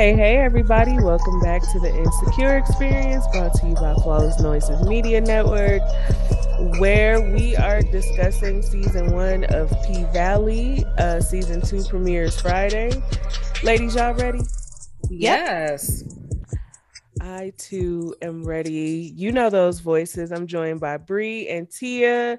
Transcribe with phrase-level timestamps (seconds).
[0.00, 0.98] Hey, hey, everybody.
[0.98, 5.82] Welcome back to the Insecure Experience brought to you by Flawless Noises Media Network,
[6.78, 10.86] where we are discussing season one of P Valley.
[10.96, 12.90] Uh, season two premieres Friday.
[13.62, 14.40] Ladies, y'all ready?
[15.10, 16.02] Yes.
[17.20, 19.12] I too am ready.
[19.14, 20.32] You know those voices.
[20.32, 22.38] I'm joined by Bre and Tia.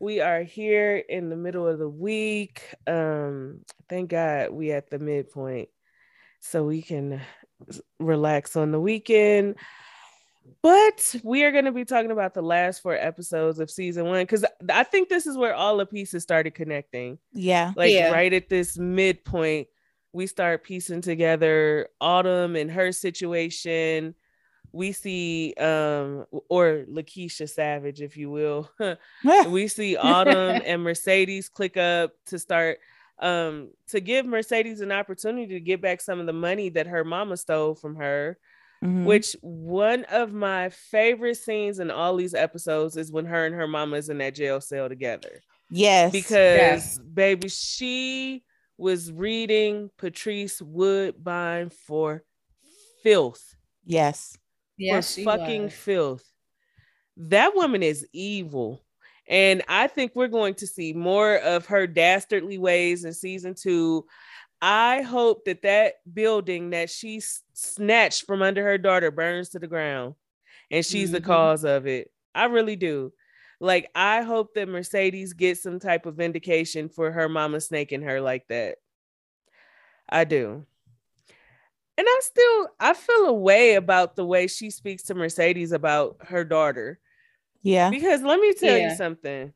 [0.00, 2.74] We are here in the middle of the week.
[2.86, 5.68] Um, thank God we at the midpoint
[6.42, 7.20] so we can
[7.98, 9.54] relax on the weekend.
[10.60, 14.24] But we are going to be talking about the last four episodes of season one
[14.24, 17.18] because I think this is where all the pieces started connecting.
[17.32, 17.72] Yeah.
[17.76, 18.10] Like Yeah.
[18.10, 19.68] right at this midpoint,
[20.12, 24.16] we start piecing together Autumn and her situation.
[24.72, 28.68] We see, um, or Lakeisha Savage, if you will.
[29.48, 32.78] we see Autumn and Mercedes click up to start
[33.22, 37.04] um to give Mercedes an opportunity to get back some of the money that her
[37.04, 38.38] mama stole from her.
[38.84, 39.04] Mhm.
[39.04, 43.68] Which one of my favorite scenes in all these episodes is when her and her
[43.68, 45.40] mama is in that jail cell together.
[45.70, 46.12] yes.
[46.12, 46.98] Because Yes.
[46.98, 48.44] baby, she
[48.76, 52.24] was reading Patrice Woodbine for
[53.02, 54.36] filth yes.
[54.76, 55.72] Yes, for she fucking was.
[55.74, 56.32] filth.
[57.16, 58.84] That woman is evil.
[59.28, 64.06] And I think we're going to see more of her dastardly ways in season two.
[64.60, 67.20] I hope that that building that she
[67.52, 70.14] snatched from under her daughter burns to the ground
[70.70, 71.24] and she's the Mhm.
[71.24, 72.12] cause of it.
[72.34, 73.12] I really do.
[73.60, 78.20] Like, I hope that Mercedes gets some type of vindication for her mama snaking her
[78.20, 78.78] like that.
[80.08, 80.66] I do.
[81.98, 86.16] And I still I feel a way about the way she speaks to Mercedes about
[86.28, 86.98] her daughter.
[87.62, 87.90] Yeah.
[87.90, 89.52] Because let me tell you something.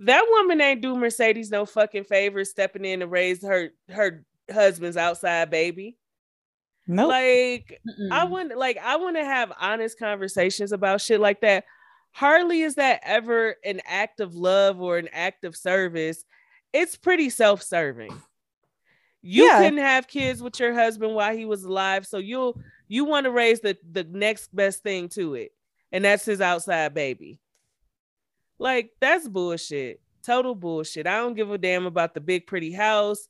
[0.00, 4.96] That woman ain't do Mercedes no fucking favor stepping in to raise her her husband's
[4.96, 5.96] outside baby.
[6.86, 7.08] Nope.
[7.08, 8.30] Like I Mm-mm.
[8.30, 11.64] want like I want to have honest conversations about shit like that.
[12.12, 16.24] Hardly is that ever an act of love or an act of service.
[16.72, 18.10] It's pretty self-serving.
[19.20, 19.58] You Yeah.
[19.58, 23.30] couldn't have kids with your husband while he was alive, so you'll you want to
[23.32, 25.52] raise the the next best thing to it,
[25.92, 27.40] and that's his outside baby.
[28.58, 30.00] Like that's bullshit.
[30.24, 31.06] Total bullshit.
[31.06, 33.28] I don't give a damn about the big pretty house.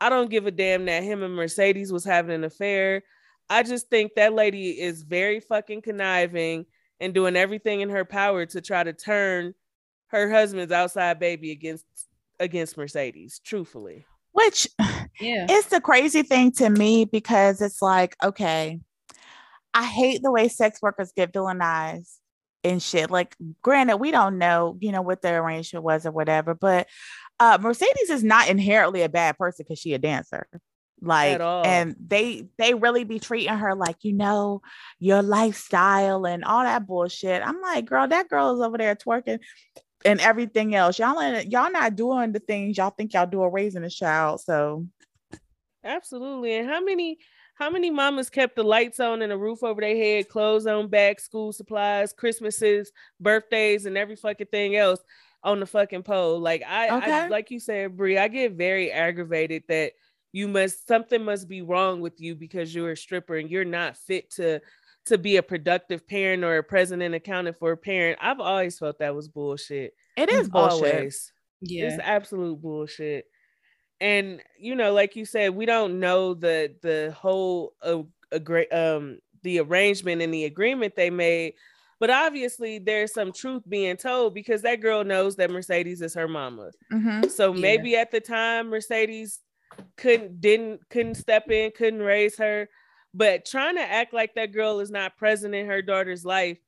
[0.00, 3.02] I don't give a damn that him and Mercedes was having an affair.
[3.50, 6.66] I just think that lady is very fucking conniving
[7.00, 9.54] and doing everything in her power to try to turn
[10.08, 11.84] her husband's outside baby against
[12.40, 14.04] against Mercedes, truthfully.
[14.32, 14.68] Which
[15.20, 15.46] Yeah.
[15.48, 18.80] it's the crazy thing to me because it's like, okay,
[19.74, 22.16] I hate the way sex workers get villainized
[22.64, 23.10] and shit.
[23.10, 26.86] Like, granted, we don't know, you know, what their arrangement was or whatever, but
[27.40, 30.46] uh Mercedes is not inherently a bad person because she a dancer.
[31.00, 34.62] Like, and they they really be treating her like, you know,
[34.98, 37.42] your lifestyle and all that bullshit.
[37.42, 39.38] I'm like, girl, that girl is over there twerking
[40.04, 40.98] and everything else.
[40.98, 44.40] Y'all ain't, y'all not doing the things y'all think y'all do a raising a child.
[44.40, 44.86] So
[45.84, 46.56] Absolutely.
[46.56, 47.18] And how many
[47.58, 50.86] how many mamas kept the lights on and a roof over their head, clothes on
[50.86, 55.00] back, school supplies, Christmases, birthdays, and every fucking thing else
[55.42, 56.38] on the fucking pole?
[56.38, 59.92] Like I, I like you said, Bre, I get very aggravated that
[60.30, 63.96] you must something must be wrong with you because you're a stripper and you're not
[63.96, 64.60] fit to
[65.06, 68.18] to be a productive parent or a president accountant for a parent.
[68.22, 69.94] I've always felt that was bullshit.
[70.16, 70.94] it is bullshit.
[70.94, 71.32] Always.
[71.60, 71.86] Yeah.
[71.86, 73.24] It's absolute bullshit.
[74.00, 79.18] And you know, like you said, we don't know the the whole uh, agree, um
[79.42, 81.54] the arrangement and the agreement they made,
[82.00, 86.28] but obviously there's some truth being told because that girl knows that Mercedes is her
[86.28, 86.70] mama.
[86.92, 87.28] Mhm.
[87.30, 87.60] So Yeah.
[87.60, 89.40] maybe at the time Mercedes
[89.96, 92.68] couldn't didn't couldn't step in, couldn't raise her,
[93.14, 96.58] but trying to act like that girl is not present in her daughter's life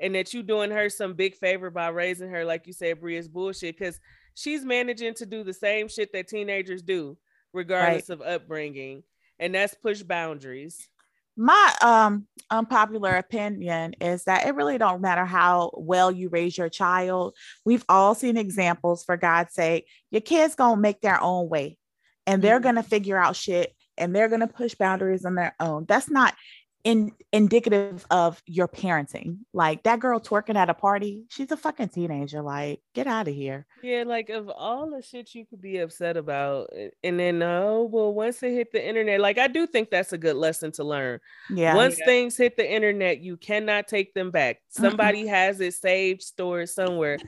[0.00, 3.10] and that you doing her some big favor by raising her, like you said, Bre
[3.10, 4.00] is bullshit because
[4.38, 7.16] she's managing to do the same shit that teenagers do,
[7.52, 9.02] regardless of upbringing,
[9.38, 10.88] and that's push boundaries.
[11.36, 16.68] My um unpopular opinion is that it really don't matter how well you raise your
[16.68, 17.36] child.
[17.64, 19.86] We've all seen examples for God's sake.
[20.10, 21.78] Your kids going to make their own way
[22.26, 22.64] and they're Mhm.
[22.64, 25.84] going to figure out shit and they're going to push boundaries on their own.
[25.86, 26.34] That's not
[26.84, 29.38] in indicative of your parenting.
[29.52, 32.40] Like that girl twerking at a party, she's a fucking teenager.
[32.40, 33.66] Like, get out of here.
[33.82, 37.88] Yeah, like of all the shit you could be upset about, eh, and then oh
[37.90, 40.84] well, once it hit the internet, like I do think that's a good lesson to
[40.84, 41.20] learn.
[41.50, 41.74] Yeah.
[41.74, 42.06] Once Yeah.
[42.06, 44.60] things hit the internet, you cannot take them back.
[44.68, 47.18] Somebody has it saved, stored somewhere.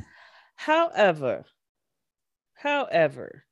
[0.56, 1.44] However,
[2.54, 3.44] however,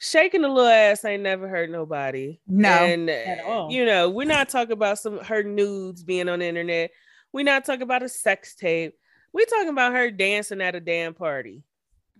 [0.00, 2.40] shaking a little ass ain't never hurt nobody.
[2.48, 2.68] No.
[2.70, 3.70] and At all.
[3.70, 6.90] you know, we're not talking about some her nudes being on the internet.
[7.32, 8.94] We're not talking about a sex tape.
[9.32, 11.62] We're talking about her dancing at a damn party.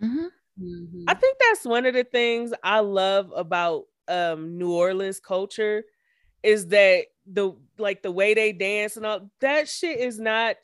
[0.01, 0.29] Mhm.
[0.61, 1.03] Mhm.
[1.07, 5.83] I think that's one of the things I love about um New Orleans culture
[6.43, 10.55] is that the like the way they dance and all that shit is not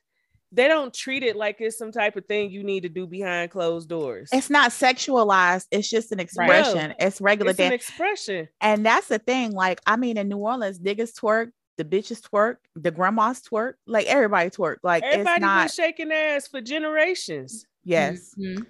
[0.52, 3.52] they don't treat it like it's some type of thing you need to do behind
[3.52, 4.30] closed doors.
[4.32, 5.66] It's not sexualized.
[5.72, 6.94] It's just an expression.
[7.00, 8.48] It's regular It's an expression.
[8.62, 9.52] and that's the thing.
[9.52, 14.08] Like, I mean, in New Orleans, niggas twerk, the bitches twerk, the grandmas twerk, like
[14.08, 14.78] everybody twerk.
[14.84, 17.66] Like Everybody it's not been shaking ass for generations.
[17.84, 18.34] yes.
[18.40, 18.66] Mhm.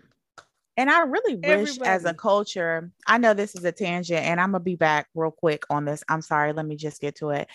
[0.77, 4.51] And I really wish as a culture, I know this is a tangent and I'm
[4.51, 6.03] gonna be back real quick on this.
[6.07, 7.47] I'm sorry, let me just get to it.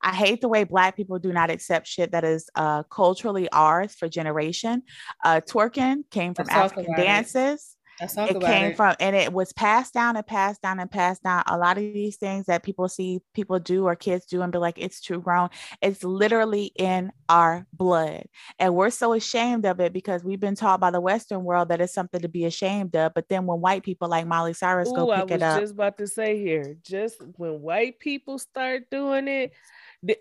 [0.00, 3.94] I hate the way black people do not accept shit that is uh culturally ours
[3.94, 4.82] for generation.
[5.22, 7.76] Uh twerking came from African dances.
[8.00, 8.76] It about came it.
[8.76, 11.42] from and it was passed down and passed down and passed down.
[11.46, 14.58] A lot of these things that people see people do or kids do and be
[14.58, 15.48] like, it's too grown.
[15.82, 18.24] It's literally in our blood.
[18.58, 21.80] And we're so ashamed of it because we've been taught by the Western world that
[21.80, 23.12] it's something to be ashamed of.
[23.14, 25.74] But then when white people like Miley Cyrus Ooh, go pick was it up, just
[25.74, 29.52] about to say here, just when white people start doing it,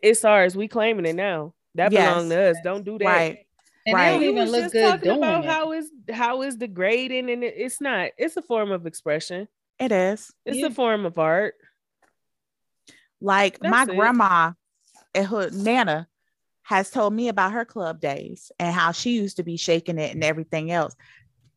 [0.03, 0.55] it's ours.
[0.55, 1.53] We claiming it now.
[1.75, 2.03] That Yes.
[2.03, 2.57] belong to us.
[2.63, 3.05] Don't do that.
[3.05, 3.45] right?
[3.89, 4.05] And Right.
[4.05, 5.49] they don't We even was look just good talking doing about it.
[5.49, 8.11] how is how is degrading, and it, it's not.
[8.17, 9.47] It's a form of expression.
[9.79, 10.31] It is.
[10.45, 10.67] It's Yeah.
[10.67, 11.55] a form of art.
[13.21, 13.87] Like my it.
[13.95, 14.53] grandma
[15.13, 16.07] and her nana
[16.63, 20.13] has told me about her club days and how she used to be shaking it
[20.13, 20.95] and everything else.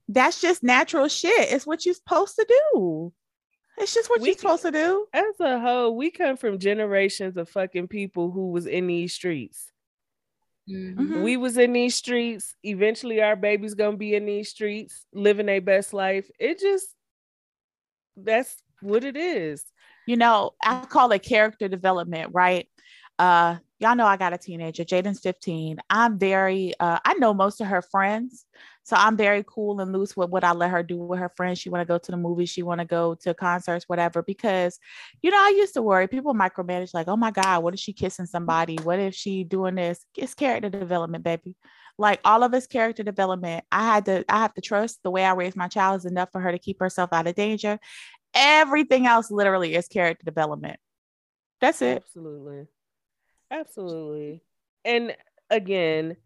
[0.08, 1.52] That's just natural shit.
[1.52, 3.12] It's what you're supposed to do.
[3.78, 5.06] It's just what We you're supposed to do.
[5.12, 9.71] As a whole, we come from generations of fucking people who was in these streets.
[10.68, 10.96] Mhm.
[10.96, 11.22] Mhm.
[11.22, 12.54] We was in these streets.
[12.62, 16.30] Eventually, our baby's gonna be in these streets, living their best life.
[16.38, 16.94] It just
[18.16, 19.64] that's what it is.
[20.06, 22.68] You know, I call it character development, right?
[23.18, 24.84] Uh, y'all know I got a teenager.
[24.84, 25.78] Jaden's 15.
[25.90, 28.44] I'm very uh I know most of her friends.
[28.84, 31.58] So I'm very cool and loose with what I let her do with her friends.
[31.58, 34.22] She want to go to the movies, she want to go to concerts, whatever.
[34.22, 34.78] Because
[35.22, 37.92] you know, I used to worry people micromanage, like, oh my God, what if she
[37.92, 38.76] kissing somebody?
[38.82, 40.04] What if she doing this?
[40.16, 41.56] It's character development, baby.
[41.98, 43.64] Like all of it's character development.
[43.70, 46.30] I had to, I have to trust the way I raised my child is enough
[46.32, 47.78] for her to keep herself out of danger.
[48.34, 50.80] Everything else literally is character development.
[51.60, 51.98] That's it.
[51.98, 52.66] Absolutely.
[53.50, 54.42] Absolutely.
[54.84, 55.14] And
[55.50, 56.16] again,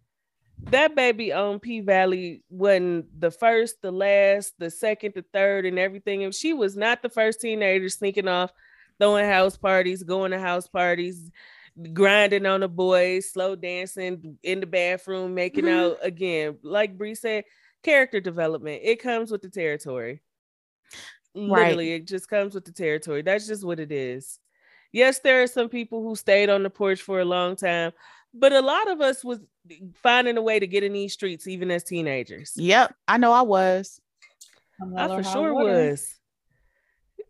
[0.64, 5.78] that baby on P Valley wasn't the first, the last, the second, the third, and
[5.78, 6.24] everything.
[6.24, 8.52] And she was not the first teenager sneaking off,
[8.98, 11.30] throwing house parties, going to house parties,
[11.92, 15.70] grinding on the boys, slow dancing in the bathroom, making Mhm.
[15.70, 16.58] out again.
[16.62, 17.44] Like Bre said,
[17.82, 18.80] character development.
[18.82, 20.22] It comes with the territory.
[21.34, 23.22] Literally, it just comes with the territory.
[23.22, 24.40] That's just what it is.
[24.90, 27.92] Yes, there are some people who stayed on the porch for a long time,
[28.38, 29.40] but a lot of us was
[30.02, 32.52] finding a way to get in these streets even as teenagers.
[32.56, 32.94] Yep.
[33.08, 34.00] I know I was.
[34.96, 35.90] I for sure water.
[35.90, 36.12] was.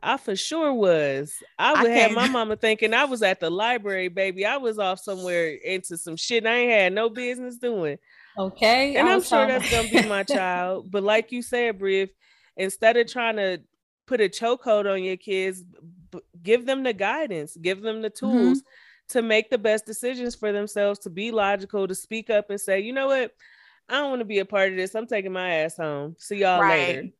[0.02, 1.32] I for sure was.
[1.58, 4.44] I I would have my mama thinking I was at the library, baby.
[4.44, 7.98] I was off somewhere into some shit I ain't had no business doing.
[8.38, 8.96] Okay.
[8.96, 10.90] and I I'm sure that's gonna be my child.
[10.90, 12.10] But like you said, Bre, if-
[12.56, 13.60] instead of trying to
[14.06, 15.62] put a chokehold on your kids,
[16.10, 18.52] b- give them the guidance, give them the Mm-hmm.
[19.06, 22.60] Tools to make the best decisions for themselves, to be logical, to speak up and
[22.60, 23.32] say, you know what,
[23.88, 24.94] I don't want to be a part of this.
[24.94, 26.16] I'm taking my ass home.
[26.18, 27.00] See y'all later.
[27.02, 27.12] Right.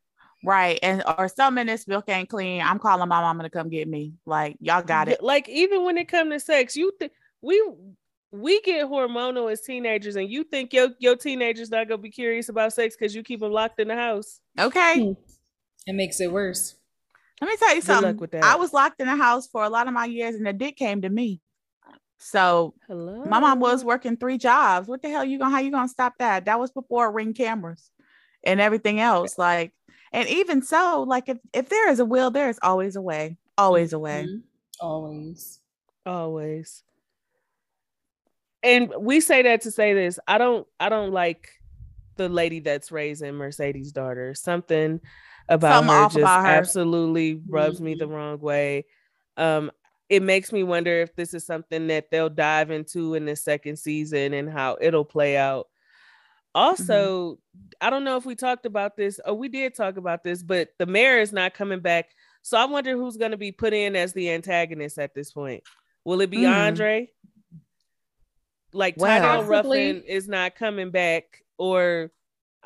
[0.44, 0.78] Right.
[0.82, 2.60] And or some in this milk ain't clean.
[2.60, 4.14] I'm calling my mama to come get me.
[4.26, 5.22] Like, y'all got it.
[5.22, 7.60] Like even when it comes to sex, you think we
[8.30, 12.48] we get hormonal as teenagers, and you think your your teenagers not gonna be curious
[12.48, 14.40] about sex because you keep them locked in the house.
[14.58, 15.00] Okay.
[15.00, 15.12] Hmm.
[15.86, 16.76] It makes it worse.
[17.40, 18.16] Let me tell you Good luck something.
[18.18, 18.44] with that.
[18.44, 20.76] I was locked in the house for a lot of my years and the dick
[20.76, 21.40] came to me.
[22.18, 23.24] So Hello.
[23.24, 24.88] my mom was working three jobs.
[24.88, 26.44] What the hell you gonna how you gonna stop that?
[26.46, 27.90] That was before ring cameras
[28.44, 29.38] and everything else.
[29.38, 29.72] Like,
[30.12, 33.36] and even so, like if, if there is a will, there is always a way.
[33.58, 34.26] Always a way.
[34.28, 34.42] Mhm.
[34.80, 35.60] Always.
[36.04, 36.82] always
[38.62, 41.48] and we say that to say this i don't i don't like
[42.16, 45.00] the lady that's raising mercedes daughter something
[45.48, 46.52] about Something her just about her.
[46.52, 48.10] absolutely rubs me the Mhm.
[48.10, 48.84] wrong way
[49.36, 49.70] um
[50.08, 53.76] it makes me wonder if this is something that they'll dive into in the second
[53.76, 55.66] season and how it'll play out.
[56.54, 57.76] Also, mm-hmm.
[57.80, 59.20] I don't know if we talked about this.
[59.24, 62.10] Oh, we did talk about this, but the mayor is not coming back.
[62.42, 65.64] So I wonder who's going to be put in as the antagonist at this point.
[66.04, 66.54] Will it be mm.
[66.54, 67.08] Andre?
[68.72, 71.24] Like well, Tydell Ruffin is not coming back,
[71.58, 72.10] or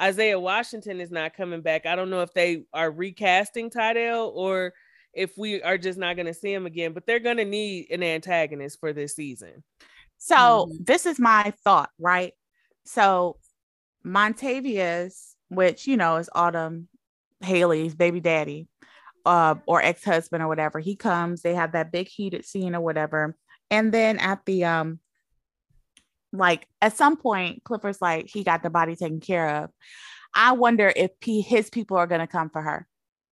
[0.01, 1.87] Isaiah Washington is not coming back.
[1.87, 4.73] I don't know if they are recasting Tydell or
[5.13, 7.91] if we are just not going to see him again, but they're going to need
[7.91, 9.63] an antagonist for this season.
[10.19, 10.85] So mm-hmm.
[10.85, 12.33] this is my thought, right?
[12.85, 13.39] So
[14.05, 16.89] Montavious, which you know is Autumn
[17.41, 18.69] Haley's baby daddy,
[19.27, 23.37] uh, or ex-husband or whatever, he comes, they have that big heated scene or whatever.
[23.71, 25.01] And then at the um
[26.33, 29.71] like at some point, Clifford's like, he got the body taken care of.
[30.35, 32.87] I wonder if P- his people are going to come for her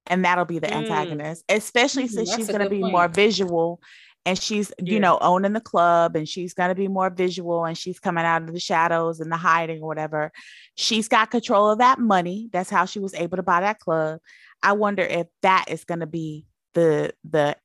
[0.08, 0.76] and that'll be the mm.
[0.76, 2.92] antagonist, especially mm, since she's going to be point.
[2.92, 3.80] more visual
[4.28, 4.94] and she's yeah.
[4.94, 8.24] you know owning the club and she's going to be more visual and she's coming
[8.24, 10.30] out of the shadows and the hiding or whatever
[10.76, 14.20] she's got control of that money that's how she was able to buy that club
[14.62, 17.56] i wonder if that is going to be the the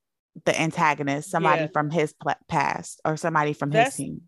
[0.45, 1.67] the antagonist somebody yeah.
[1.73, 2.15] from his
[2.47, 4.21] past or somebody from that's, his team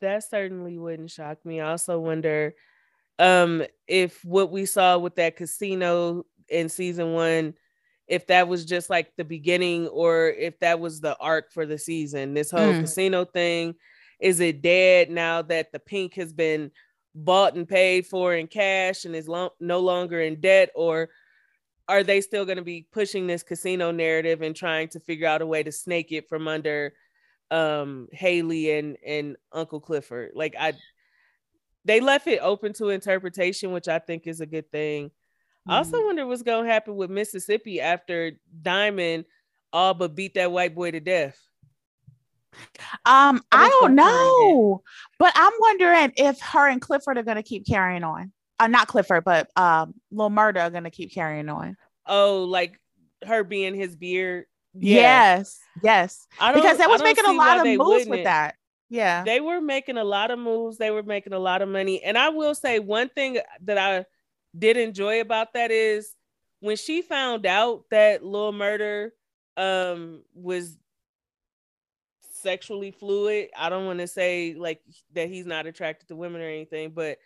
[0.00, 2.54] that certainly wouldn't shock me i also wonder
[3.18, 7.54] um if what we saw with that casino in season one
[8.08, 11.78] if that was just like the beginning or if that was the arc for the
[11.78, 12.32] season.
[12.34, 12.80] This whole mm.
[12.80, 13.74] casino thing,
[14.18, 16.70] is it dead now that the Pynk has been
[17.14, 21.10] bought and paid for in cash and is lo- no longer in debt or
[21.88, 25.42] are they still going to be pushing this casino narrative and trying to figure out
[25.42, 26.92] a way to snake it from under
[27.50, 30.32] um Haley and and Uncle Clifford?
[30.34, 30.74] Like I
[31.84, 35.10] they left it open to interpretation, which I think is a good thing.
[35.66, 36.06] I also mm-hmm.
[36.06, 39.24] wonder what's gonna happen with Mississippi after Diamond
[39.72, 41.38] all but beat that white boy to death.
[43.04, 44.82] Um, I don't know,
[45.18, 48.32] but I'm wondering if her and Clifford are gonna keep carrying on.
[48.58, 51.76] Uh, not Clifford, but um, Lil Murda are gonna keep carrying on.
[52.06, 52.80] Oh, like
[53.26, 54.46] her being his beard.
[54.74, 55.36] Yeah.
[55.36, 56.26] Yes, yes.
[56.54, 58.56] Because they was making a lot of moves with that.
[58.90, 60.78] Yeah, they were making a lot of moves.
[60.78, 64.06] They were making a lot of money, and I will say one thing that I
[64.56, 66.14] did enjoy about that is
[66.60, 69.10] when she found out that Lil Murda
[69.56, 70.76] um was
[72.32, 73.48] sexually fluid.
[73.56, 74.80] I don't want to say like
[75.14, 77.18] that he's not attracted to women or anything, but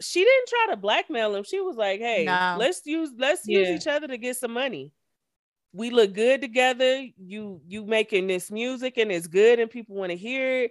[0.00, 1.44] she didn't try to blackmail him.
[1.44, 2.56] She was like, "Hey, no.
[2.58, 3.60] let's use let's yeah.
[3.60, 4.92] use each other to get some money.
[5.72, 7.06] We look good together.
[7.16, 10.70] You you making this music and it's good and people want to hear it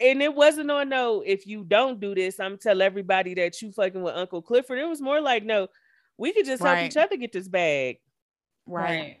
[0.00, 3.72] and it wasn't on no if you don't do this i'm tell everybody that you
[3.72, 5.68] fucking with uncle clifford it was more like no
[6.16, 6.78] we could just right.
[6.78, 7.98] help each other get this bag
[8.66, 9.18] right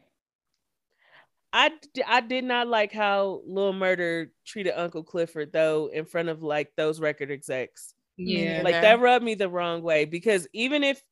[1.52, 1.72] I,
[2.06, 6.72] I did not like how Lil murder treated Uncle Clifford though in front of like
[6.76, 7.94] those record execs.
[8.18, 8.60] Yeah.
[8.62, 11.02] Like that rubbed me the wrong way because even if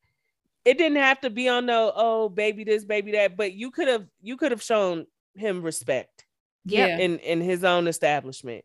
[0.65, 3.89] it didn't have to be on no oh baby this baby that but you could
[3.89, 6.27] have you could have shown him respect.
[6.67, 6.99] Yeah.
[6.99, 8.65] In in his own establishment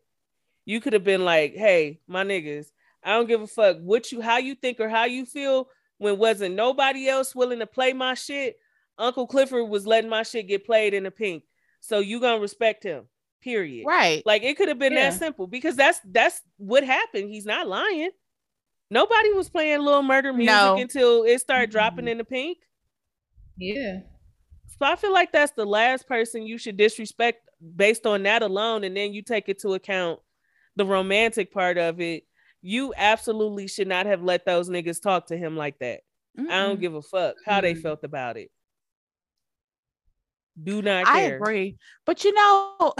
[0.64, 2.66] you could have been like, hey, my niggas,
[3.02, 6.18] I don't give a fuck what you how you think or how you feel when
[6.18, 8.58] wasn't nobody else willing to play my shit.
[8.98, 11.42] Uncle Clifford was letting my shit get played in the Pynk.
[11.80, 13.04] So you gonna respect him.
[13.42, 13.84] Period.
[13.86, 14.22] Right.
[14.24, 15.10] Like it could have been yeah.
[15.10, 17.30] that simple because that's that's what happened.
[17.30, 18.10] He's not lying.
[18.90, 20.76] Nobody was playing little murder music no.
[20.76, 22.56] until it started dropping in the Pynk.
[23.56, 24.00] Yeah.
[24.78, 28.84] So I feel like that's the last person you should disrespect based on that alone,
[28.84, 30.20] and then you take it to account
[30.76, 32.24] the romantic part of it,
[32.62, 36.00] you absolutely should not have let those niggas talk to him like that.
[36.38, 38.50] mm I don't give a fuck how mm they felt about it.
[40.62, 41.14] Do not care.
[41.14, 41.76] I agree.
[42.04, 42.94] But you know,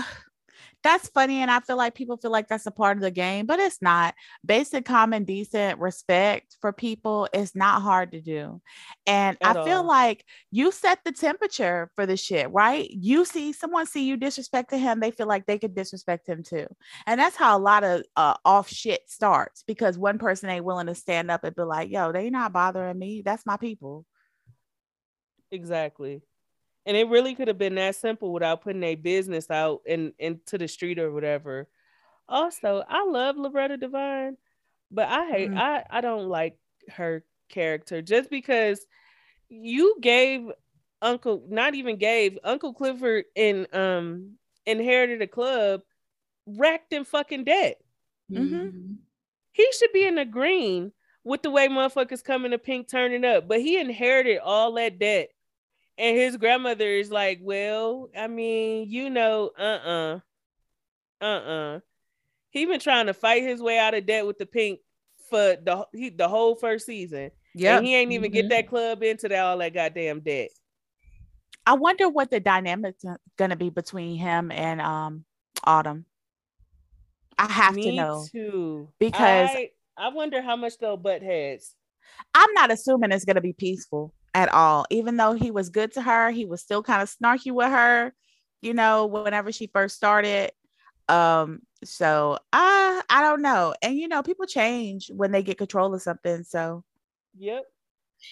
[0.82, 3.46] that's funny and i feel like people feel like that's a part of the game
[3.46, 4.14] but it's not.
[4.44, 8.60] Basic common decent respect for people is not hard to do.
[9.06, 9.64] And At i all.
[9.64, 12.88] feel like you set the temperature for the shit right?
[12.90, 16.66] You see someone see you disrespecting him they feel like they could disrespect him too.
[17.06, 20.86] And that's how a lot of uh, off shit starts because one person ain't willing
[20.86, 23.22] to stand up and be like yo they not bothering me.
[23.24, 24.06] That's my people.
[25.50, 26.22] Exactly
[26.86, 30.58] and it really could have been that simple without putting a business out and into
[30.58, 31.68] the street or whatever.
[32.28, 34.36] Also, I love Loretta Devine,
[34.90, 35.58] but I hate mm.
[35.58, 36.56] I I don't like
[36.90, 38.84] her character just because
[39.48, 40.50] you gave
[41.00, 44.36] Uncle not even gave Uncle Clifford and um
[44.66, 45.82] inherited a club
[46.46, 47.78] wrecked in fucking debt.
[48.30, 48.94] Mm-hmm.
[49.52, 50.92] He should be in the green
[51.24, 55.28] with the way motherfuckers coming to Pynk turning up, but he inherited all that debt
[55.98, 60.20] And his grandmother is like, Well, I mean, you know, uh uh-uh.
[61.20, 61.80] uh, uh
[62.50, 64.78] He been trying to fight his way out of debt with the Pynk
[65.28, 67.30] for the he, the whole first season.
[67.54, 67.76] Yeah.
[67.76, 68.34] And he ain't even Mhm.
[68.34, 70.48] get that club into that all that goddamn debt.
[71.66, 73.04] I wonder what the dynamic's
[73.36, 75.24] gonna be between him and um
[75.64, 76.06] Autumn.
[77.38, 78.24] I have Me to know.
[78.32, 78.88] too.
[78.98, 81.74] because- I, I wonder how much they'll butt heads.
[82.34, 84.86] I'm not assuming it's gonna be peaceful at all.
[84.90, 88.14] Even though he was good to her, he was still kind of snarky with her,
[88.60, 90.52] you know, whenever she first started.
[91.08, 93.74] Um, so I I don't know.
[93.82, 96.44] And you know, people change when they get control of something.
[96.44, 96.84] So
[97.38, 97.64] Yep.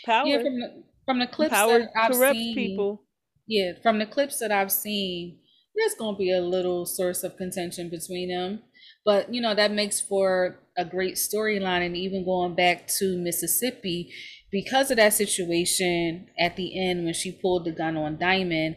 [0.04, 0.26] Power.
[0.26, 3.02] Yeah, from the from the clips Power that I've corrupts seen, people.
[3.46, 5.38] Yeah, from the clips that I've seen,
[5.74, 8.62] there's going to be a little source of contention between them.
[9.04, 11.84] But, you know, that makes for a great storyline.
[11.84, 14.12] And even going back to Mississippi,
[14.50, 18.76] because of that situation at the end when she pulled the gun on Diamond,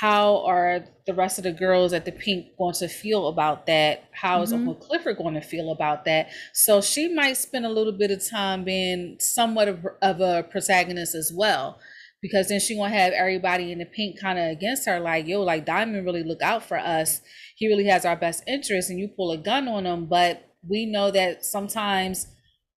[0.00, 4.04] how are the rest of the girls at the Pynk going to feel about that?
[4.12, 4.56] How is Mhm.
[4.56, 6.30] Uncle Clifford going to feel about that?
[6.52, 11.14] So she might spend a little bit of time being somewhat of, of a protagonist
[11.14, 11.78] as well
[12.20, 15.42] because then she gonna have everybody in the Pynk kind of against her like yo
[15.42, 17.20] like diamond really look out for us
[17.54, 20.86] he really has our best interest and you pull a gun on him but we
[20.86, 22.28] know that sometimes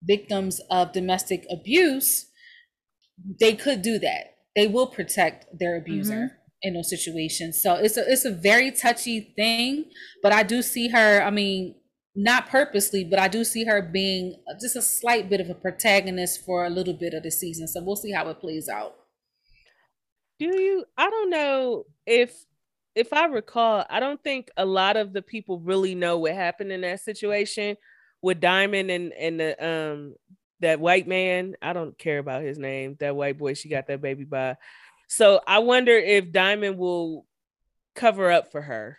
[0.03, 2.25] victims of domestic abuse
[3.39, 4.35] they could do that.
[4.55, 6.31] They will protect their abuser
[6.61, 7.61] in those situations.
[7.61, 9.85] So it's a it's a very touchy thing
[10.23, 11.75] but i do see her i mean
[12.15, 16.43] not purposely but i do see her being just a slight bit of a protagonist
[16.43, 17.67] for a little bit of the season.
[17.67, 18.95] So we'll see how it plays out.
[20.39, 20.85] Do you?
[20.97, 22.45] I don't know if
[22.95, 26.71] if I recall, I don't think a lot of the people really know what happened
[26.71, 27.77] in that situation
[28.21, 30.15] with Diamond and and the um
[30.59, 31.55] that white man.
[31.61, 32.95] I don't care about his name.
[32.99, 34.57] That white boy she got that baby by.
[35.07, 37.25] So I wonder if Diamond will
[37.95, 38.97] cover up for her.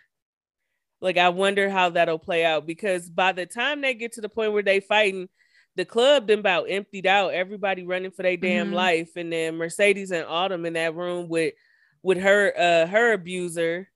[1.01, 4.29] Like I wonder how that'll play out because by the time they get to the
[4.29, 5.29] point where they fighting,
[5.75, 7.33] the club then about emptied out.
[7.33, 8.73] Everybody running for their damn Mhm.
[8.73, 11.53] life, and then Mercedes and Autumn in that room with
[12.01, 13.89] with her uh her abuser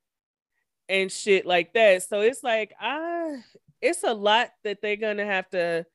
[0.88, 2.04] and shit like that.
[2.04, 3.36] So it's like ah,
[3.82, 5.86] it's a lot that they're gonna have to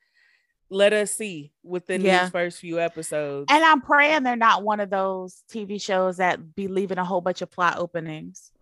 [0.70, 2.24] let us see within Yeah.
[2.24, 3.46] these first few episodes.
[3.50, 7.20] and I'm praying they're not one of those TV shows that be leaving a whole
[7.20, 8.52] bunch of plot openings.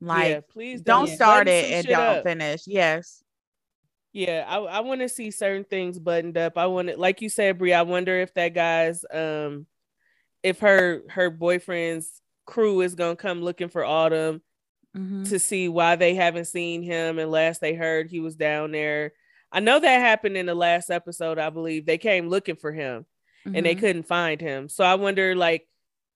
[0.00, 1.14] Like yeah, please don't Yeah.
[1.14, 2.24] start it and don't up.
[2.24, 2.62] finish.
[2.66, 3.22] Yes.
[4.12, 6.56] Yeah, I, I want to see certain things buttoned up.
[6.56, 7.72] I want to, like you said, Bre.
[7.74, 9.66] I wonder if that guy's, um,
[10.42, 14.40] if her her boyfriend's crew is gonna come looking for Autumn
[14.96, 15.28] Mhm.
[15.28, 17.18] to see why they haven't seen him.
[17.18, 19.12] And last they heard, he was down there.
[19.52, 21.38] I know that happened in the last episode.
[21.38, 23.06] I believe they came looking for him
[23.44, 23.80] and they Mhm.
[23.80, 24.68] couldn't find him.
[24.68, 25.68] So I wonder, like,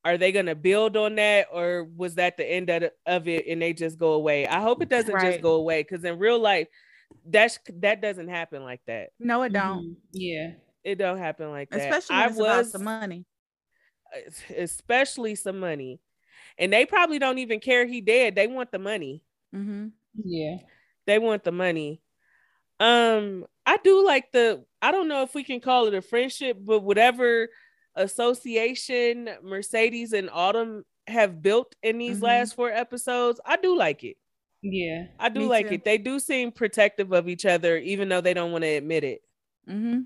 [0.04, 3.60] are they gonna build on that, or was that the end of, of it and
[3.62, 4.46] they just go away?
[4.46, 5.30] I hope it doesn't Right.
[5.32, 6.68] just go away because in real life,
[7.26, 9.10] that's that doesn't happen like that.
[9.18, 9.90] No, it don't.
[9.90, 9.96] Mhm.
[10.12, 11.80] yeah It don't happen like that.
[11.80, 13.26] Especially when I it's about was some money.
[14.56, 16.00] especially some money,
[16.58, 18.34] and they probably don't even care he dead.
[18.34, 19.22] They want the money.
[19.54, 19.88] Mm-hmm.
[20.24, 20.56] yeah
[21.06, 22.00] They want the money.
[22.80, 24.64] Um, I do like the.
[24.82, 27.48] I don't know if we can call it a friendship, but whatever
[27.94, 32.22] association Mercedes and Autumn have built in these Mhm.
[32.22, 34.16] last four episodes, I do like it.
[34.62, 35.74] yeah I do like too.
[35.74, 35.84] it.
[35.84, 39.22] They do seem protective of each other, even though they don't want to admit it.
[39.68, 40.00] Mm-hmm.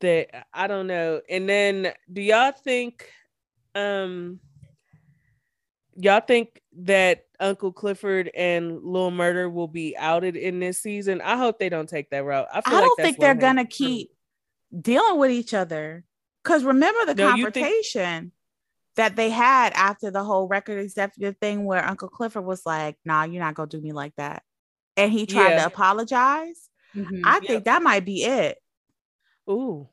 [0.00, 1.20] that I don't know.
[1.28, 3.10] And then do y'all think
[3.74, 4.40] um
[5.96, 11.20] y'all think that Uncle Clifford and Lil Murda will be outed in this season?
[11.20, 12.48] I hope they don't take that route.
[12.52, 13.70] I, feel I don't that's think they're gonna fruit.
[13.70, 14.10] keep
[14.80, 16.04] dealing with each other.
[16.42, 18.32] Cause remember the No, you think- confrontation
[18.96, 23.24] that they had after the whole record executive thing where Uncle Clifford was like, nah,
[23.24, 24.42] you're not gonna do me like that.
[24.96, 25.60] And he tried Yeah.
[25.60, 26.68] to apologize.
[26.94, 27.22] Mhm.
[27.24, 27.48] I Yeah.
[27.48, 28.58] think that might be it.
[29.50, 29.88] Ooh.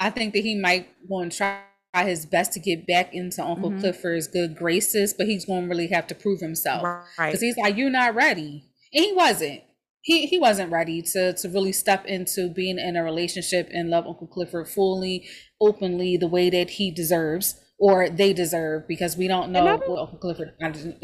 [0.00, 1.62] I think that he might want to try
[2.04, 3.80] his best to get back into Uncle Mhm.
[3.80, 7.26] Clifford's good graces, but he's going to really have to prove himself Right.
[7.26, 9.62] because he's like, "You're not ready," and he wasn't.
[10.02, 14.06] He he wasn't ready to to really step into being in a relationship and love
[14.06, 15.26] Uncle Clifford fully,
[15.60, 20.00] openly, the way that he deserves or they deserve, because we don't know don't- what
[20.00, 20.52] Uncle Clifford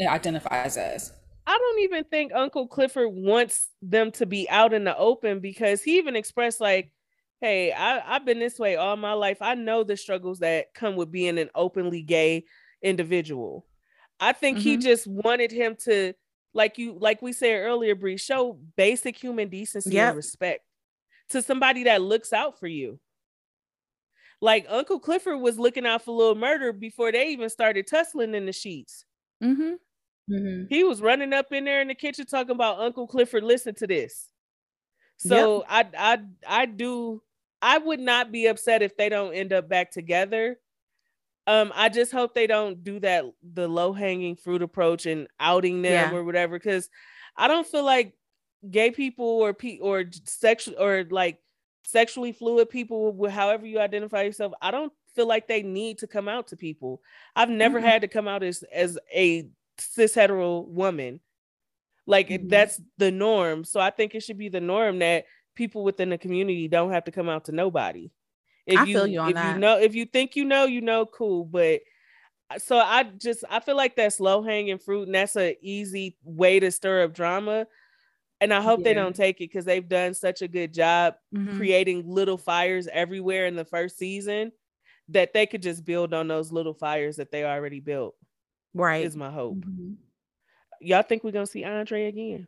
[0.01, 1.11] identifies as.
[1.47, 5.83] I don't even think Uncle Clifford wants them to be out in the open because
[5.83, 6.89] he even expressed like,
[7.45, 9.37] "Hey, I, I've been this way all my life.
[9.41, 12.45] I know the struggles that come with being an openly gay
[12.81, 13.67] individual."
[14.19, 14.81] I think he Mhm.
[14.81, 16.13] just wanted him to,
[16.53, 20.07] like you, like we said earlier, Bre, show basic human decency Yep.
[20.07, 20.65] and respect
[21.29, 22.99] to somebody that looks out for you.
[24.41, 28.45] Like Uncle Clifford was looking out for little murder before they even started tussling in
[28.45, 29.05] the sheets.
[29.43, 29.73] Mm-hmm.
[30.33, 30.67] Mhm.
[30.69, 33.43] He was running up in there in the kitchen talking about Uncle Clifford.
[33.43, 34.31] Listen to this.
[35.17, 37.21] So I I I do
[37.65, 40.59] I would not be upset if they don't end up back together.
[41.47, 45.81] Um, I just hope they don't do that the low hanging fruit approach and outing
[45.81, 46.15] them Yeah.
[46.15, 46.59] or whatever.
[46.59, 46.89] Because
[47.35, 48.13] I don't feel like
[48.69, 51.39] gay people or pe or sexual or like
[51.83, 56.27] sexually fluid people, however you identify yourself, I don't feel like they need to come
[56.27, 57.01] out to people.
[57.35, 57.83] I've never Mhm.
[57.83, 59.47] had to come out as as a
[59.79, 61.19] cis hetero woman.
[62.05, 62.49] Like Mhm.
[62.49, 63.63] that's the norm.
[63.65, 67.05] So I think it should be the norm that people within the community don't have
[67.05, 68.11] to come out to nobody.
[68.65, 69.53] If I feel you on if that.
[69.55, 71.45] you know if you think you know, you know, cool.
[71.45, 71.81] But
[72.49, 76.17] uh, so I just I feel like that's low hanging fruit, and that's a easy
[76.23, 77.67] way to stir up drama.
[78.41, 81.55] And I hope they don't take it because they've done such a good job Mhm.
[81.55, 84.51] creating little fires everywhere in the first season
[85.09, 88.15] that they could just build on those little fires that they already built.
[88.73, 89.05] Right.
[89.05, 89.55] Is my hope.
[89.57, 89.95] Mhm.
[90.81, 92.47] Y'all think we're gonna see Andre again?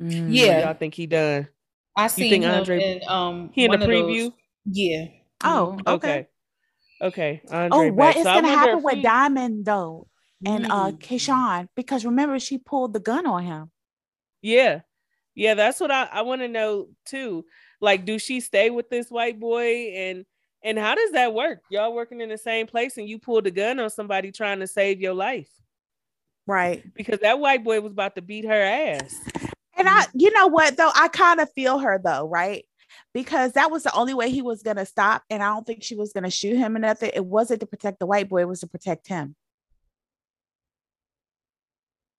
[0.00, 0.28] Mm.
[0.30, 0.64] Yeah.
[0.64, 1.48] Y'all think he done?
[1.96, 4.32] I seen think him Andre- in um He in the one of those- preview?
[4.66, 5.06] Yeah.
[5.44, 6.26] Oh, okay.
[7.00, 7.40] Okay.
[7.40, 7.42] Okay.
[7.50, 8.16] Andre Oh, what back.
[8.16, 10.08] is So I gonna happen with he- Diamond though,
[10.44, 10.98] and uh Mm.
[10.98, 11.68] Keyshawn?
[11.76, 13.70] Because remember, she pulled the gun on him.
[14.42, 14.80] Yeah.
[15.34, 17.44] Yeah, that's what I, I want to know too.
[17.80, 20.24] Like, do she stay with this white boy and
[20.62, 21.60] and how does that work?
[21.70, 24.66] Y'all working in the same place and you pulled a gun on somebody trying to
[24.66, 25.50] save your life.
[26.46, 26.82] Right.
[26.94, 29.14] Because that white boy was about to beat her ass.
[29.76, 32.64] And I, you know what though, I kind of feel her though, right?
[33.12, 35.94] Because that was the only way he was gonna stop, and I don't think she
[35.96, 37.10] was gonna shoot him or nothing.
[37.14, 39.34] It wasn't to protect the white boy; it was to protect him.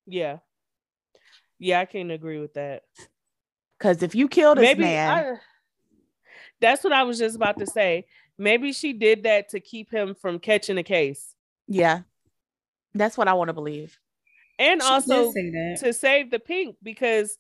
[0.05, 0.37] Yeah.
[1.59, 2.83] Yeah, I can agree with that.
[3.77, 5.33] Because if you kill this Maybe man, I,
[6.61, 8.05] that's what I was just about to say.
[8.37, 11.33] Maybe she did that to keep him from catching a case.
[11.67, 12.01] yeah,
[12.93, 13.97] that's what I want to believe.
[14.59, 17.37] And She also say to save the Pynk because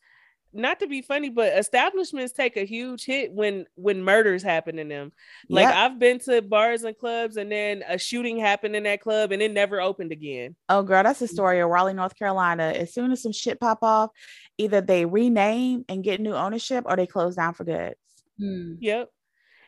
[0.57, 4.87] not to be funny, but establishments take a huge hit when when murders happen in
[4.89, 5.11] them.
[5.49, 5.75] Like Yep.
[5.75, 9.41] I've been to bars and clubs and then a shooting happened in that club and
[9.41, 10.55] it never opened again.
[10.69, 12.73] Oh, girl, that's the story of Raleigh, North Carolina.
[12.75, 14.09] As soon as some shit pop off,
[14.57, 17.95] either they rename and get new ownership, or they close down for good.
[18.39, 18.73] Hmm.
[18.79, 19.09] Yep.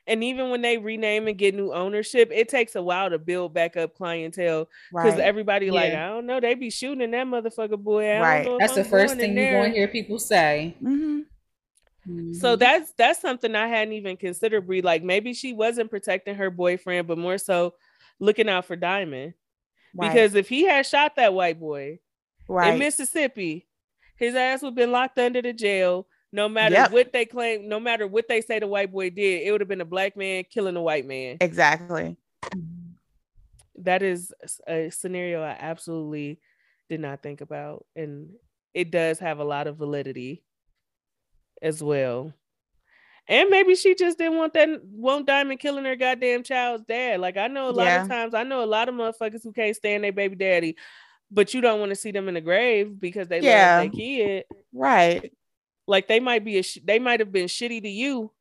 [0.10, 3.54] And even when they rename and get new ownership, it takes a while to build
[3.54, 5.20] back up clientele because Right.
[5.20, 8.10] everybody like I don't know, they be shooting that motherfucker boy.
[8.10, 8.58] I Right.
[8.60, 10.76] That's the I'm first thing you're going to hear people say.
[10.82, 11.26] Mhm.
[12.34, 12.60] So Mhm.
[12.60, 14.66] that's that's something I hadn't even considered.
[14.66, 17.76] Bre, like maybe she wasn't protecting her boyfriend, but more so
[18.20, 19.36] looking out for Diamond.
[19.94, 20.08] Right.
[20.08, 22.00] Because if he had shot that white boy
[22.48, 22.74] right.
[22.74, 23.68] in Mississippi,
[24.16, 26.08] his ass would have been locked under the jail.
[26.32, 26.92] No matter Yep.
[26.92, 29.68] what they claim, no matter what they say the white boy did, it would have
[29.68, 31.38] been a black man killing a white man.
[31.42, 32.18] exactly.
[33.78, 34.34] That is
[34.68, 36.40] a scenario I absolutely
[36.90, 38.30] did not think about, and
[38.74, 40.44] it does have a lot of validity
[41.62, 42.34] as well.
[43.28, 47.20] And maybe she just didn't want that want Diamond killing her goddamn child's dad.
[47.20, 48.02] Like I know a lot Yeah.
[48.04, 50.76] of times, I know a lot of motherfuckers who can't stand their baby daddy,
[51.32, 53.78] but you don't want to see them in the grave because they Yeah.
[53.78, 54.46] love their kid.
[54.74, 55.32] Right.
[55.90, 58.32] Like they might be a sh- they might have been shitty to you,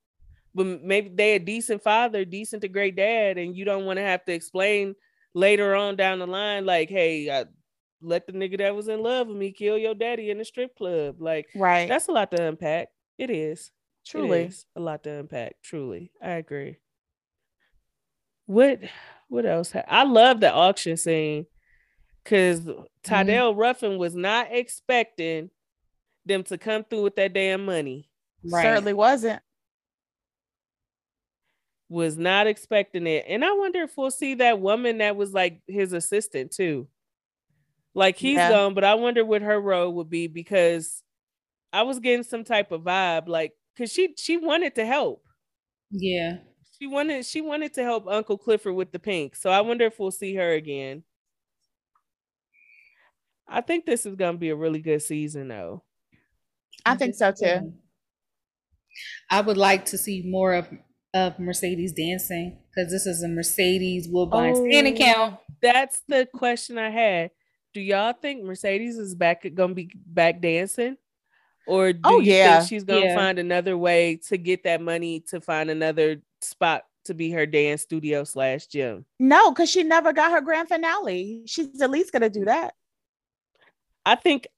[0.55, 4.03] but maybe they a decent father, decent to great dad, and you don't want to
[4.05, 4.95] have to explain
[5.33, 7.47] later on down the line, like, hey, I
[8.03, 10.77] let the nigga that was in love with me kill your daddy in the strip
[10.77, 11.17] club.
[11.21, 11.89] Like Right.
[11.89, 12.89] that's a lot to unpack.
[13.17, 13.71] It is.
[14.07, 14.45] Truly.
[14.45, 15.57] is a lot to unpack.
[15.63, 16.13] Truly.
[16.23, 16.77] I agree.
[18.45, 18.81] What
[19.29, 19.73] what else?
[19.75, 21.47] I love the auction scene
[22.23, 22.83] because mm-hmm.
[23.05, 25.51] Tydell Ruffin was not expecting
[26.29, 28.11] them to come through with that damn money.
[28.45, 28.63] Right.
[28.63, 29.43] Certainly wasn't.
[31.91, 33.25] Was not expecting it.
[33.29, 36.87] And I wonder if we'll see that woman that was like his assistant too.
[37.95, 38.51] Like he's Yeah.
[38.51, 41.03] gone, but I wonder what her role would be because
[41.73, 45.25] I was getting some type of vibe, like because she she wanted to help.
[45.91, 46.39] Yeah.
[46.79, 49.37] She wanted she wanted to help Uncle Clifford with the Pynk.
[49.37, 51.05] So I wonder if we'll see her again.
[53.49, 55.83] I think this is gonna be a really good season though.
[56.93, 57.45] I think so too.
[57.45, 57.69] Mm-hmm.
[59.31, 60.69] I would like to see more of
[61.15, 64.91] of Mercedes dancing because this is a Mercedes Woodbine stand Oh.
[64.91, 65.41] account.
[65.63, 67.31] That's the question I had.
[67.73, 70.97] Do y'all think Mercedes is back gonna be back dancing?
[71.67, 72.59] Or do Oh, you yeah.
[72.59, 73.15] think she's gonna Yeah.
[73.17, 77.83] find another way to get that money to find another spot to be her dance
[77.83, 79.07] studio slash gym?
[79.19, 81.43] No, because she never got her grand finale.
[81.47, 82.75] She's at least gonna do that.
[84.05, 84.51] I think I,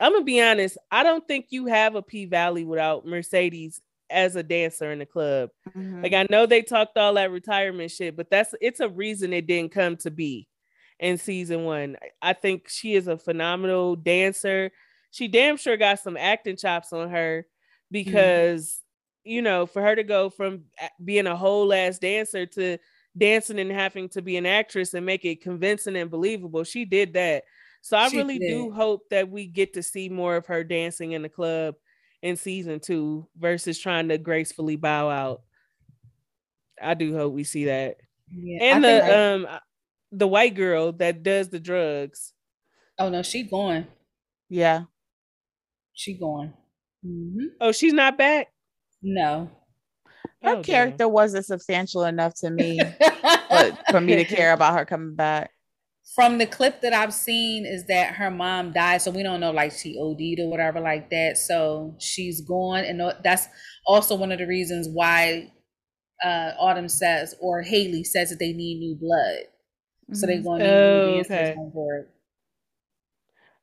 [0.00, 0.76] I'm gonna be honest.
[0.90, 3.80] I don't think you have a P Valley without Mercedes
[4.10, 5.50] as a dancer in the club.
[5.74, 6.02] Mhm.
[6.02, 9.46] Like I know they talked all that retirement shit, but that's it's a reason it
[9.46, 10.46] didn't come to be
[11.00, 11.96] in season one.
[12.02, 14.70] I- I think she is a phenomenal dancer.
[15.10, 17.46] She damn sure got some acting chops on her
[17.90, 18.80] because
[19.26, 20.64] you know, for her to go from
[21.02, 22.76] being a whole ass dancer to
[23.16, 27.14] dancing and having to be an actress and make it convincing and believable, she did
[27.14, 27.44] that.
[27.84, 31.12] So I She really do hope that we get to see more of her dancing
[31.12, 31.74] in the club
[32.22, 35.42] in season two versus trying to gracefully bow out.
[36.80, 37.98] I do hope we see that.
[38.34, 39.60] Yeah, And I the I- um
[40.12, 42.32] the white girl that does the drugs.
[42.98, 43.86] oh no, she going.
[44.48, 44.84] Yeah.
[45.92, 46.54] She going.
[47.02, 48.48] hmm Oh, she's not back.
[49.02, 49.50] No.
[50.42, 50.64] Her Oh, damn.
[50.64, 52.80] character wasn't substantial enough to me
[53.50, 55.50] but for me to care about her coming back.
[56.14, 59.50] From the clip that I've seen is that her mom died, so we don't know
[59.50, 61.38] like she OD'd or whatever like that.
[61.38, 63.48] So she's gone, and that's
[63.86, 65.50] also one of the reasons why
[66.24, 69.46] uh Autumn says or Haley says that they need new blood.
[70.12, 70.44] So they're Mhm.
[70.44, 71.56] going to need Oh, new dancers okay.
[71.56, 71.72] on.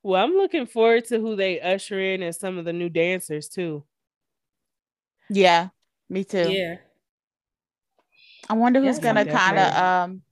[0.03, 3.47] Well, I'm looking forward to who they usher in as some of the new dancers
[3.47, 3.85] too.
[5.29, 5.69] Yeah,
[6.09, 6.61] me too.
[6.61, 6.77] Yeah.
[8.49, 10.23] I wonder who's Yeah, gonna kind of um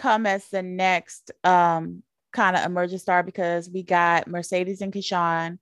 [0.00, 5.58] come as the next um kind of emerging star because we got Mercedes and Keyshawn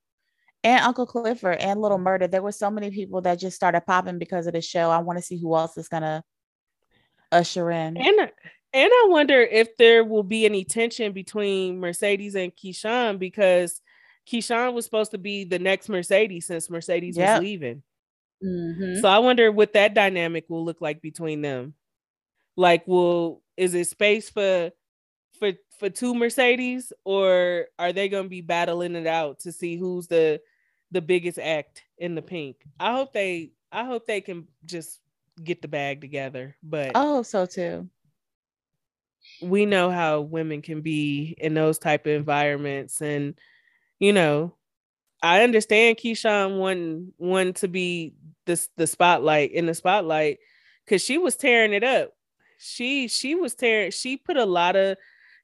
[0.64, 2.26] and Uncle Clifford and Little Murder.
[2.26, 4.90] There were so many people that just started popping because of the show.
[4.90, 6.22] I want to see who else is gonna
[7.32, 7.96] usher in.
[7.96, 8.20] And
[8.74, 13.80] and I wonder if there will be any tension between Mercedes and Keyshawn because
[14.30, 17.36] Keyshawn was supposed to be the next Mercedes since Mercedes Yep.
[17.36, 17.82] was leaving.
[18.42, 21.74] hmm So I wonder what that dynamic will look like between them.
[22.58, 24.72] Like, well, is it space for
[25.38, 30.08] for for two Mercedes, or are they gonna be battling it out to see who's
[30.08, 30.40] the
[30.90, 32.56] the biggest act in the Pynk?
[32.80, 35.00] I hope they I hope they can just
[35.44, 36.56] get the bag together.
[36.62, 37.88] But Oh, so too.
[39.42, 43.34] we know how women can be in those type of environments and
[43.98, 44.54] you know
[45.22, 48.14] i understand keyshawn wanting wanting to be
[48.46, 50.38] this the spotlight in the spotlight
[50.84, 52.12] because she was tearing it up
[52.58, 54.96] she she was tearing she put a lot of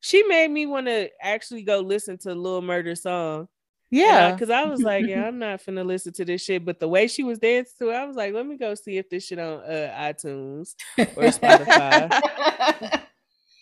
[0.05, 3.48] she made me want to actually go listen to Lil Murda song.
[3.90, 4.33] Yeah.
[4.33, 6.62] Because I was like, yeah, I'm not finna listen to this shit.
[6.62, 8.98] But the way she was dancing to it, I was like, let me go see
[8.98, 13.03] if this shit on uh, iTunes or Spotify.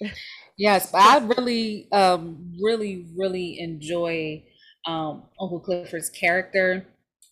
[0.57, 4.43] yes, I really, um, really, really enjoy
[4.85, 6.87] um, Uncle Clifford's character.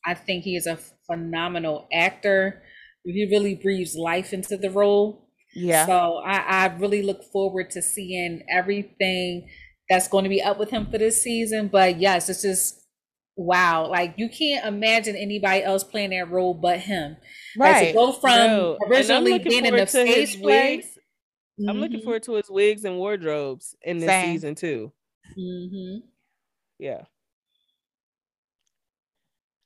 [0.06, 2.62] I think he is a phenomenal actor.
[3.04, 5.29] He really breathes life into the role.
[5.54, 5.86] Yeah.
[5.86, 9.48] So I, I really look forward to seeing everything
[9.88, 11.68] that's going to be up with him for this season.
[11.68, 12.80] But yes, it's just
[13.36, 13.86] wow.
[13.88, 17.16] Like you can't imagine anybody else playing that role but him.
[17.64, 17.88] Like right.
[17.88, 20.76] to go from No, I'm originally looking being in the forward to his stage play.
[20.76, 20.98] wigs.
[21.66, 24.30] I'm looking Mhm, forward to his wigs and wardrobes in this Same.
[24.34, 24.92] season too.
[25.38, 26.02] mhm.
[26.78, 27.04] Yeah.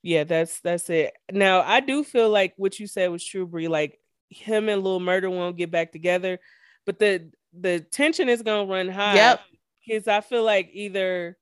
[0.03, 1.15] Yeah, that's that's it.
[1.33, 3.69] Now I do feel like what you said was true, Bre.
[3.69, 3.99] Like
[4.35, 6.39] him and Lil Murda won't get back together,
[6.87, 9.15] but the the tension is gonna run high.
[9.15, 9.41] Yep.
[9.87, 11.37] Because I feel like either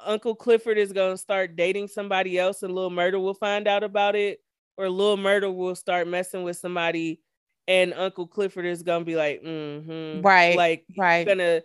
[0.00, 4.16] Uncle Clifford is gonna start dating somebody else and Lil Murda will find out about
[4.16, 4.40] it,
[4.76, 7.20] or Lil Murda will start messing with somebody
[7.68, 10.22] and Uncle Clifford is gonna be like, mm-hmm.
[10.22, 11.26] Right, Like he's right.
[11.26, 11.62] gonna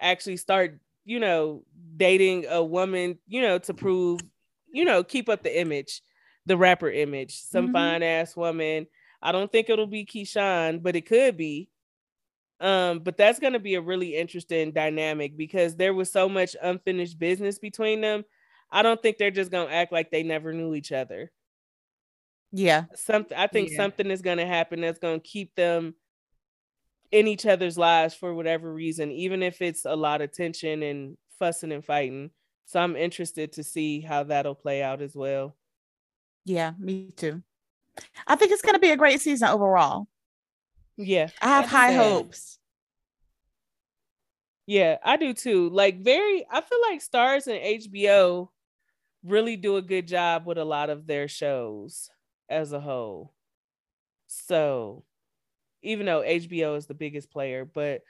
[0.00, 1.62] actually start, you know,
[1.96, 4.20] dating a woman, you know, to prove,
[4.70, 6.02] you know, keep up the image,
[6.44, 7.72] the rapper image, some Mhm.
[7.72, 8.86] fine ass woman.
[9.22, 11.70] I don't think it'll be Keyshawn, but it could be.
[12.60, 17.18] Um, but that's gonna be a really interesting dynamic because there was so much unfinished
[17.18, 18.24] business between them.
[18.70, 21.32] I don't think they're just gonna act like they never knew each other.
[22.52, 22.86] Yeah.
[22.94, 23.76] Something I think Yeah.
[23.76, 25.94] something is gonna happen that's gonna keep them
[27.10, 31.16] in each other's lives for whatever reason, even if it's a lot of tension and
[31.38, 32.30] fussing and fighting.
[32.66, 35.56] So I'm interested to see how that'll play out as well.
[36.44, 36.72] Yeah.
[36.78, 37.42] Me too.
[38.26, 40.08] I think it's gonna be a great season overall.
[40.96, 41.28] Yeah.
[41.40, 41.96] I have high sad.
[41.96, 42.58] hopes.
[44.66, 45.70] Yeah, I do too.
[45.70, 48.50] Like very I feel like Starz and HBO
[49.24, 52.10] really do a good job with a lot of their shows
[52.48, 53.34] as a whole.
[54.26, 55.04] So,
[55.82, 58.02] even though HBO is the biggest player, but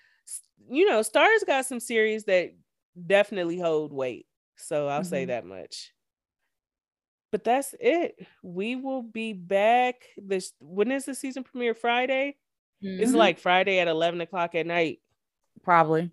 [0.68, 2.50] you know, Starz got some series that
[3.06, 4.26] definitely hold weight.
[4.56, 5.28] So, I'll say Mhm.
[5.28, 5.92] that much.
[7.30, 8.26] But that's it.
[8.42, 12.36] We will be back this when is the season premiere Friday?
[12.80, 13.16] It's Mhm.
[13.16, 15.00] like Friday at 11 o'clock at night.
[15.62, 16.10] Probably.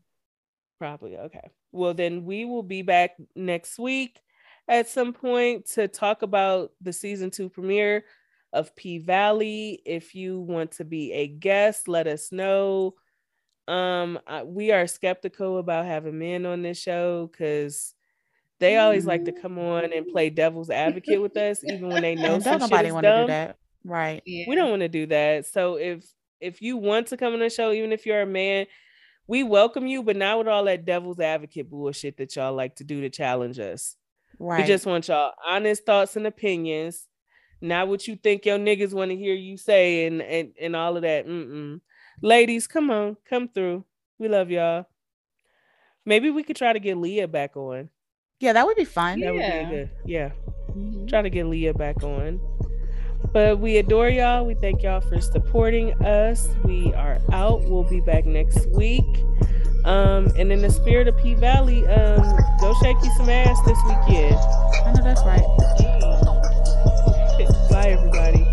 [0.79, 1.17] Probably.
[1.17, 1.51] Okay.
[1.71, 4.19] Well, then we will be back next week
[4.67, 8.05] at some point to talk about the season two premiere
[8.51, 9.81] of P Valley.
[9.85, 12.95] If you want to be a guest, let us know.
[13.67, 17.94] Um, we are skeptical about having men on this show because
[18.59, 19.41] they always like to mm-hmm.
[19.41, 23.03] come on and play devil's advocate with us, even when they know don't nobody want
[23.05, 23.57] to do that.
[23.83, 24.23] Right.
[24.25, 24.45] Yeah.
[24.47, 25.45] We don't want to do that.
[25.45, 26.05] So if
[26.39, 28.65] if you want to come on the show, even if you're a man,
[29.27, 32.83] we welcome you, but not with all that devil's advocate bullshit that y'all like to
[32.83, 33.95] do to challenge us.
[34.39, 34.61] Right.
[34.61, 37.07] We just want y'all honest thoughts and opinions,
[37.61, 40.95] not what you think your niggas want to hear you say and and, and all
[40.95, 41.27] of that.
[41.27, 41.81] Mm-mm.
[42.21, 43.85] Ladies, come on, come through.
[44.17, 44.85] We love y'all.
[46.05, 47.89] Maybe we could try to get Leah back on.
[48.39, 49.19] Yeah, that would be fun.
[49.21, 49.59] That yeah.
[49.59, 49.89] would be good.
[50.05, 50.31] Yeah.
[50.71, 51.05] Mm-hmm.
[51.07, 52.41] Try to get Leah back on.
[53.31, 54.45] But we adore y'all.
[54.45, 56.49] We thank y'all for supporting us.
[56.63, 57.63] We are out.
[57.63, 59.05] We'll be back next week.
[59.85, 63.77] Um, and in the spirit of P Valley, um, go shake you some ass this
[63.85, 64.35] weekend.
[64.85, 65.39] I know that's right.
[67.69, 68.44] Bye, everybody.